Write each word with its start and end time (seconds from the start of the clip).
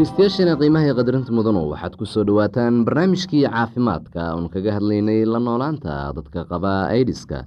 dhegeystayaasheena 0.00 0.56
qiimaha 0.56 0.92
qadarinta 0.96 1.28
mudanu 1.36 1.60
waxaad 1.70 1.92
ku 2.00 2.06
soo 2.08 2.24
dhowaataan 2.24 2.84
barnaamijkii 2.88 3.44
caafimaadka 3.44 4.22
oon 4.34 4.48
kaga 4.48 4.72
hadlaynay 4.80 5.28
la 5.28 5.36
noolaanta 5.38 5.92
dadka 6.16 6.44
qaba 6.48 6.88
aidiska 6.88 7.44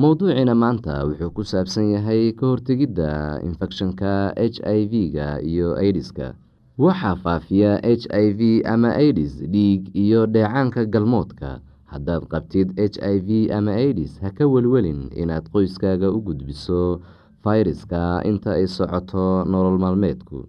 mowduuciina 0.00 0.54
maanta 0.56 1.04
wuxuu 1.04 1.28
ku 1.36 1.44
saabsan 1.44 1.92
yahay 1.92 2.32
ka 2.32 2.46
hortegidda 2.48 3.44
infekshanka 3.44 4.32
h 4.32 4.56
i 4.64 4.80
v-ga 4.88 5.44
iyo 5.44 5.76
aidiska 5.76 6.32
waxaa 6.80 7.16
faafiya 7.20 7.76
h 7.84 8.08
i 8.08 8.26
v 8.32 8.40
ama 8.64 8.96
aidis 8.96 9.36
dhiig 9.52 9.92
iyo 9.92 10.24
dheecaanka 10.26 10.84
galmoodka. 10.88 11.60
Haddaad 11.92 12.24
qabtid 12.32 12.72
h 12.80 12.96
i 12.96 13.16
v 13.20 13.52
ama 13.52 13.76
aidis 13.76 14.16
ha 14.24 14.30
ka 14.32 14.48
welwelin 14.48 15.12
inaad 15.12 15.52
qoyskaaga 15.52 16.08
u 16.08 16.20
gudbiso 16.24 17.00
fayraska 17.44 18.24
inta 18.24 18.56
ay 18.56 18.64
socoto 18.66 19.44
nolol 19.44 19.76
maalmeedku 19.76 20.48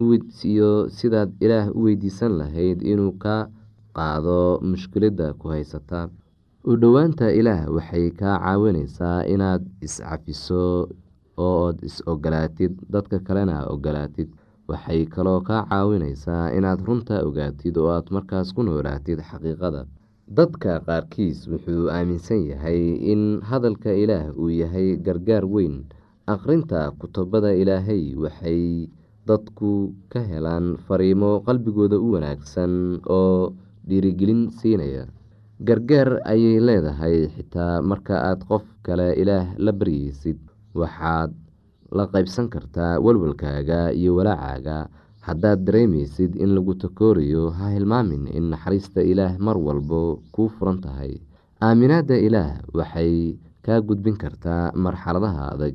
iyo 0.00 0.88
sidaad 0.92 1.32
ilaah 1.40 1.72
u 1.72 1.88
weydiisan 1.88 2.32
lahayd 2.38 2.82
inuu 2.84 3.12
ka 3.18 3.48
qaado 3.96 4.60
mushkiladda 4.60 5.32
ku 5.40 5.48
haysata. 5.48 6.08
U 6.68 6.76
dhowaanta 6.76 7.32
ilaah 7.32 7.64
waxay 7.76 8.10
kaa 8.12 8.36
caawineysaa 8.44 9.24
inaad 9.24 9.62
iscafiso 9.80 10.88
oood 11.38 11.80
is 11.88 12.02
ogolaatid 12.06 12.76
dadka 12.92 13.18
kalena 13.26 13.64
ogolaatid. 13.72 14.28
Waxay 14.68 15.06
kaloo 15.06 15.40
kaa 15.40 15.64
caawineysaa 15.70 16.52
inaad 16.58 16.80
runta 16.86 17.22
ogaatid 17.24 17.76
oo 17.78 17.88
aad 17.96 18.10
markaas 18.10 18.52
ku 18.52 18.62
noolaatid 18.66 19.22
xaqiiqada. 19.28 19.86
Dadka 20.28 20.80
qaarkiis 20.86 21.46
wuxuu 21.48 21.86
aaminsan 21.88 22.42
yahay 22.50 22.98
in 23.12 23.40
hadalka 23.48 23.94
ilaah 23.94 24.34
uu 24.36 24.50
yahay 24.50 24.96
gargaar 24.98 25.46
weyn. 25.46 25.86
Akhrinta 26.26 26.90
kutubada 26.98 27.54
ilaahay 27.54 28.18
waxay 28.18 28.90
dadku 29.28 29.92
ka 30.12 30.20
helaan 30.30 30.76
fariimo 30.86 31.42
qalbigooda 31.46 31.96
u 31.98 32.14
wanaagsan 32.14 33.02
oo 33.18 33.52
dhiirigelin 33.88 34.50
siinaya. 34.58 35.04
Gargaar 35.66 36.20
ayay 36.32 36.60
leedahay 36.60 37.16
xitaa 37.34 37.80
marka 37.82 38.14
aad 38.28 38.40
qof 38.48 38.64
kale 38.86 39.08
ilaah 39.22 39.46
la 39.64 39.72
baryeysid 39.72 40.38
waxaad 40.80 41.32
la 41.96 42.04
qaybsan 42.12 42.46
kartaa 42.54 43.00
walwalkaaga 43.04 43.90
iyo 43.96 44.14
walaacaaga. 44.18 44.88
Haddaad 45.26 45.64
dareemeysid 45.66 46.36
in 46.38 46.54
lagu 46.54 46.74
takoorayo 46.78 47.50
ha 47.58 47.72
hilmaamin 47.74 48.28
in 48.30 48.44
naxariista 48.52 49.02
ilaah 49.02 49.34
mar 49.42 49.56
walbo 49.58 50.22
kuu 50.34 50.46
furan 50.54 50.78
tahay. 50.84 51.18
Aaminaadda 51.58 52.14
ilaah 52.26 52.62
waxay 52.78 53.34
kaa 53.64 53.80
gudbin 53.82 54.14
kartaa 54.14 54.70
marxaladaha 54.76 55.56
adag 55.56 55.74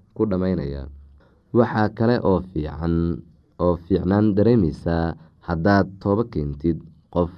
ku 0.15 0.25
dhammeynaya 0.29 0.83
waxaa 1.57 1.89
kale 1.97 2.15
oo 2.29 2.39
fiican 2.51 2.95
oo 3.63 3.75
fiicnaan 3.85 4.33
dareemeysaa 4.35 5.15
haddaad 5.47 5.87
toobo 6.01 6.23
keentid 6.33 6.77
qof 7.13 7.31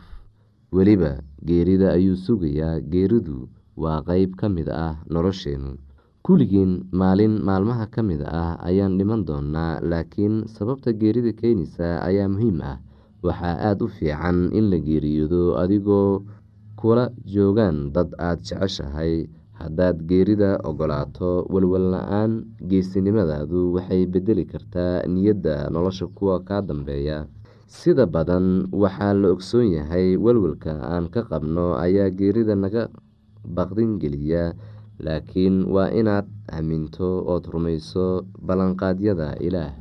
weliba 0.75 1.11
geerida 1.47 1.87
ayuu 1.97 2.15
sugayaa. 2.25 2.79
Geeridu 2.91 3.49
waa 3.83 3.99
qeyb 4.07 4.31
ka 4.39 4.47
mid 4.55 4.67
ah 4.69 4.95
nolosheenu. 5.13 5.77
Kulligeen 6.25 6.87
maalin 6.99 7.35
maalmaha 7.47 7.85
ka 7.93 8.01
mid 8.09 8.21
ah 8.23 8.55
ayaan 8.69 8.97
dhiman 8.97 9.21
doonaa 9.27 9.81
laakiin 9.91 10.47
sababta 10.55 10.93
geerida 11.01 11.31
keenaysa 11.39 11.99
ayaa 12.07 12.27
muhiim 12.33 12.57
ah. 12.71 12.77
Waxaa 13.25 13.55
aada 13.67 13.83
u 13.85 13.87
fiican 13.97 14.49
in 14.57 14.69
la 14.71 14.77
geeriyoodo 14.87 15.55
adigoo 15.61 16.23
kula 16.79 17.05
joogaan 17.33 17.91
dad 17.95 18.09
aada 18.19 18.41
jeceshahay 18.47 19.27
haddaad 19.59 19.97
geerida 20.09 20.49
ogolaato 20.69 21.45
walwal 21.53 21.87
la'aan 21.93 22.31
geesinimadaadu 22.69 23.73
waxay 23.75 24.03
bedeli 24.13 24.45
kartaa 24.51 25.05
niyadda 25.13 25.69
nolosha 25.73 26.07
kuwa 26.17 26.39
kaa 26.47 26.61
dambeeya. 26.61 27.25
Sida 27.67 28.05
badan 28.05 28.67
waxaa 28.83 29.13
la 29.17 29.27
ogsoon 29.33 29.67
yahay 29.77 30.17
walwalka 30.25 30.73
aan 30.93 31.09
ka 31.13 31.21
qabno 31.29 31.73
ayaa 31.85 32.09
geerida 32.19 32.53
naga 32.55 32.83
baqdin 33.55 33.97
geliya 34.01 34.53
laakiin 35.05 35.65
waa 35.73 35.89
inaad 35.99 36.27
aaminto 36.53 37.09
ood 37.33 37.45
rumayso 37.53 38.25
ballanqaadyada 38.45 39.27
ilaah 39.47 39.73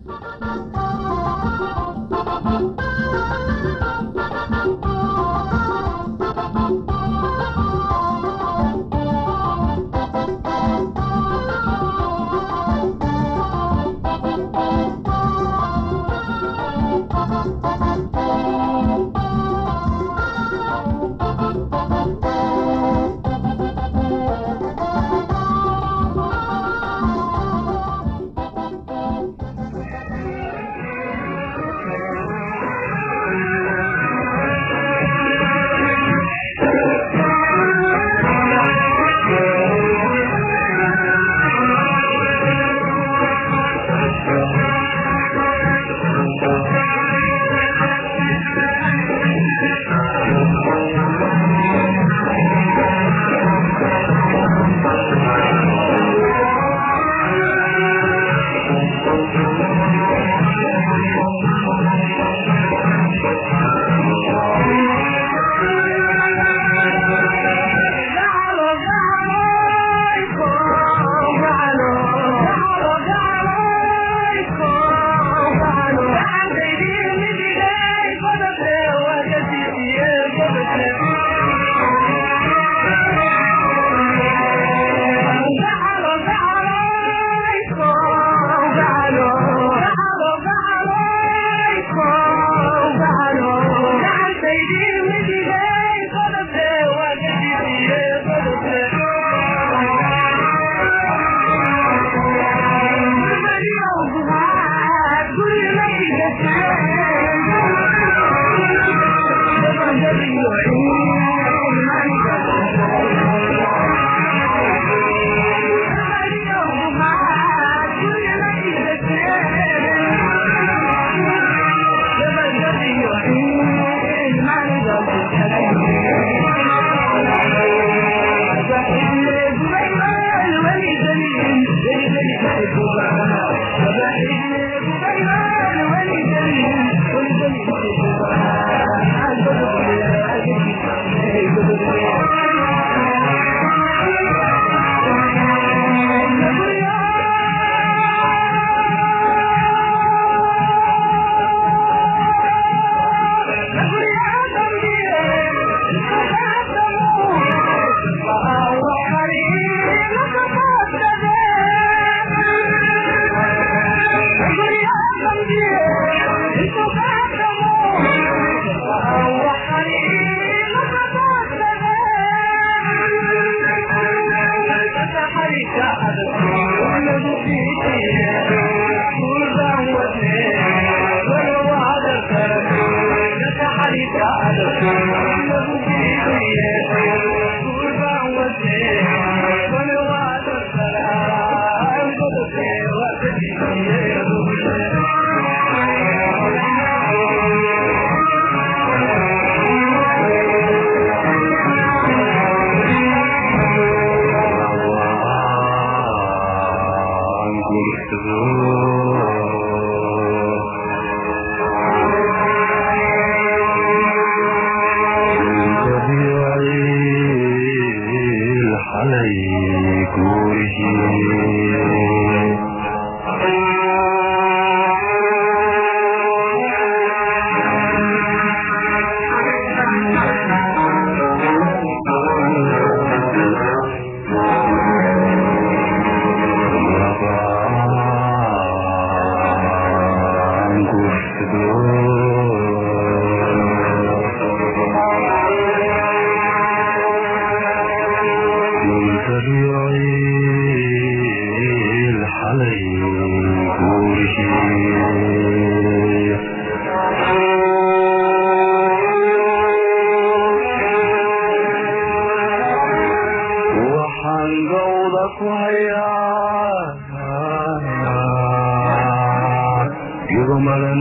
യുവമകൻ 270.33 271.01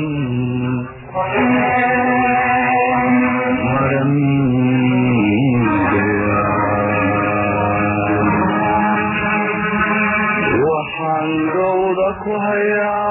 മരം 3.65 4.11
وحن 10.63 11.29
روضك 11.51 12.23
هيا 12.27 13.10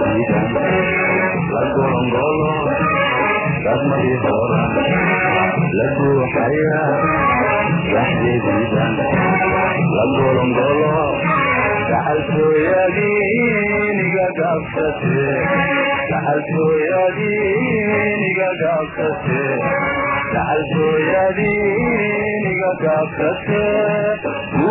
xidhiidhan 0.00 0.48
la 1.54 1.62
golongolo 1.74 2.50
dadmadii 3.64 4.18
hooran 4.24 4.70
la 5.78 5.86
buuxaya 5.96 6.82
waxxidhiidhan 7.94 8.94
la 9.96 10.04
golongolo 10.16 10.94
gaxaltooyadiiniga 11.90 14.26
gaabsate 14.40 15.18
gaxaltooyadiiniga 16.12 18.50
gaabsate 18.62 19.42
gaxaltooyadiiniga 20.34 22.70
gaabsate 22.84 23.64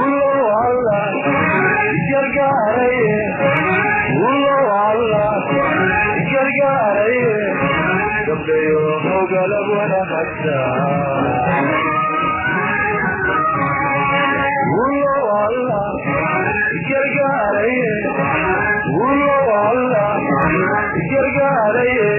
ulow 0.02 0.42
alla 0.64 1.02
ijargaaraye 2.00 3.16
dambeeyo 8.42 8.82
mugalab 9.06 9.68
wada 9.78 10.02
gargaaraye 21.12 22.10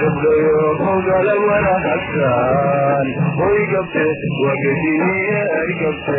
dabdayo 0.00 0.60
mugala 0.82 1.34
wada 1.46 1.74
xagtaan 1.86 3.06
hoy 3.38 3.58
gabte 3.72 4.06
wagadiiye 4.42 5.40
ay 5.60 5.70
gabte 5.82 6.18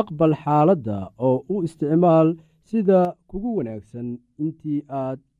aqbal 0.00 0.34
xaaladda 0.42 0.96
oo 1.26 1.36
u 1.54 1.56
isticmaal 1.66 2.28
sida 2.70 3.00
kugu 3.30 3.50
wanaagsan 3.58 4.08
intii 4.44 4.80
aad 5.02 5.18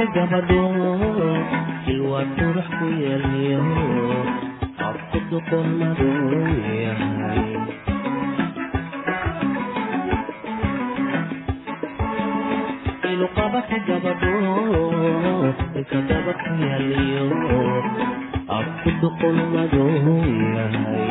ilqabaka 0.00 0.04
gabadho 0.14 0.62
ilwaa 1.92 2.24
qurux 2.36 2.68
ku 2.76 2.86
yeelyo 3.02 3.62
afku 4.88 5.18
duqon 5.30 5.66
madow 5.80 6.18
yahay 20.54 21.08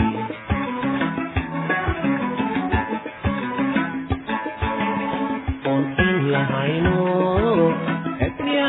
oon 5.71 5.83
in 6.05 6.15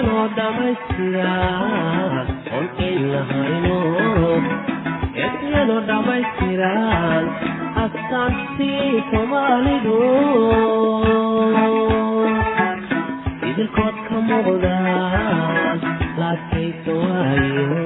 lahayno 0.08 0.20
ebyano 0.20 0.28
dhamaystira 0.36 1.30
oon 2.56 2.66
in 2.86 2.98
lahayno 3.12 3.78
ebyano 5.26 5.76
dhammaystiran 5.88 7.24
astaantii 7.82 9.02
soomaalidu 9.10 9.98
idilkood 13.50 13.96
ka 14.08 14.16
muuqdaan 14.28 15.76
laakaysa 16.20 16.92
waayo 17.02 17.79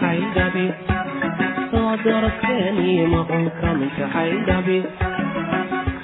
maqunka 0.00 0.18
mintaxay 0.20 0.20
dhabi 0.36 0.66
soo 1.70 1.96
daradkani 2.04 2.90
maqunka 3.14 3.68
mintaxay 3.80 4.30
dhabi 4.48 4.78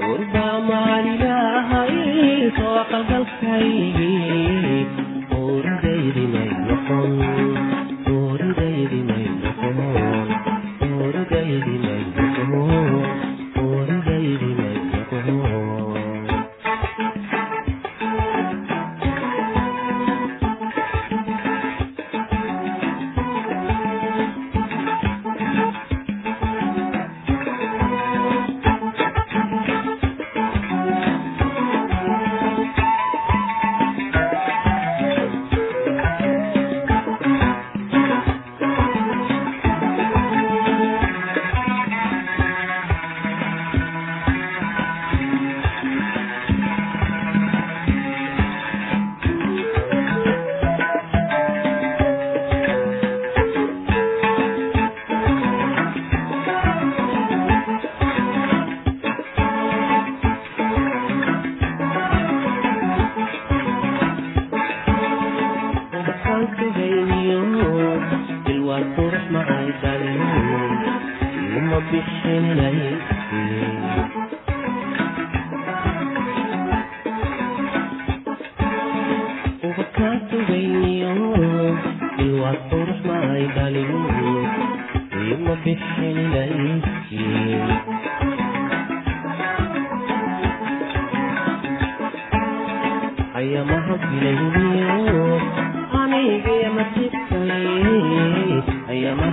gurbaa 0.00 0.56
maalilahay 0.68 1.96
soo 2.58 2.80
qalgalkaygii 2.92 4.80
oridaydi 5.40 6.24
may 6.34 6.50
noqon 6.68 7.12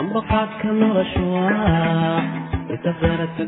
ambaqaadka 0.00 0.68
nolosha 0.80 1.22
waa 1.34 2.18
asgaarka 2.74 3.44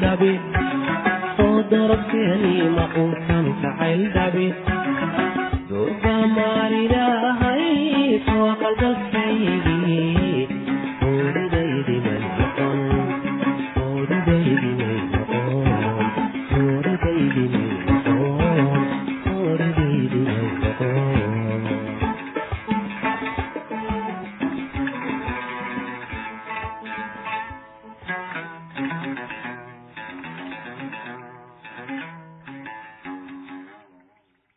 jacayl 0.00 0.43